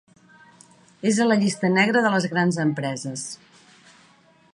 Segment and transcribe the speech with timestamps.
[1.11, 3.27] És a la llista negra de les grans empreses.